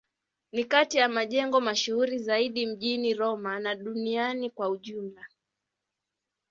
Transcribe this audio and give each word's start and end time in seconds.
Ni 0.51 0.63
kati 0.63 0.97
ya 0.97 1.09
majengo 1.09 1.61
mashuhuri 1.61 2.17
zaidi 2.17 2.65
mjini 2.65 3.13
Roma 3.13 3.59
na 3.59 3.75
duniani 3.75 4.49
kwa 4.49 4.69
ujumla. 4.69 5.27